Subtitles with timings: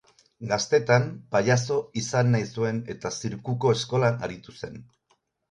[0.51, 1.03] Gaztetan,
[1.35, 4.83] pailazo izan nahi zuen eta zirkuko eskolan aritu zen.